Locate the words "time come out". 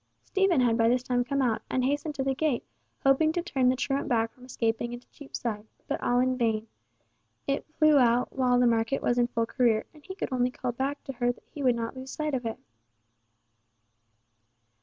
1.03-1.61